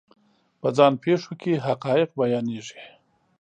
[0.59, 2.81] په ځان پېښو کې حقایق بیانېږي.